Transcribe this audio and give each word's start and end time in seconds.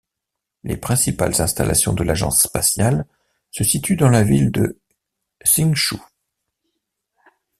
Les 0.63 0.77
principales 0.77 1.39
installations 1.43 1.93
de 1.93 2.01
l'agence 2.03 2.41
spatiale 2.41 3.05
se 3.51 3.63
situent 3.63 3.97
dans 3.97 4.09
la 4.09 4.23
ville 4.23 4.49
de 4.51 4.79
Hsinchu. 5.45 5.97